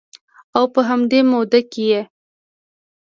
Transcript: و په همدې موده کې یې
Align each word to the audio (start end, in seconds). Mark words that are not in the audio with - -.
و 0.59 0.63
په 0.73 0.81
همدې 0.89 1.19
موده 1.31 1.61
کې 1.71 1.83
یې 1.91 2.01